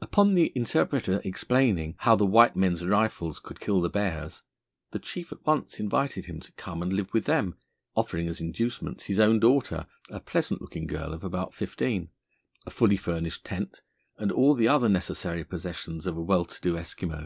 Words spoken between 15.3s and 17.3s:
possessions of a well to do Eskimo.